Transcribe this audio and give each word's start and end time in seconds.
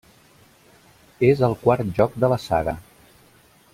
És 1.27 1.43
el 1.49 1.53
quart 1.67 1.93
joc 1.99 2.17
de 2.25 2.31
la 2.35 2.41
saga. 2.47 2.75